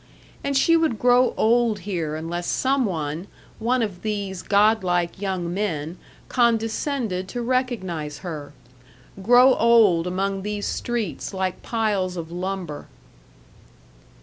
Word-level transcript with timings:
And 0.43 0.57
she 0.57 0.75
would 0.75 0.97
grow 0.97 1.35
old 1.37 1.81
here 1.81 2.15
unless 2.15 2.47
some 2.47 2.85
one, 2.87 3.27
one 3.59 3.83
of 3.83 4.01
these 4.01 4.41
godlike 4.41 5.21
young 5.21 5.53
men, 5.53 5.99
condescended 6.27 7.27
to 7.27 7.41
recognize 7.43 8.17
her. 8.25 8.51
Grow 9.21 9.53
old 9.57 10.07
among 10.07 10.41
these 10.41 10.65
streets 10.65 11.35
like 11.35 11.61
piles 11.61 12.17
of 12.17 12.31
lumber. 12.31 12.87